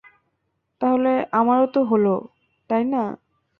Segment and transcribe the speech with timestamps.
[0.81, 2.15] তাহলে আমারও তো হলো,
[2.69, 3.03] তাইনা?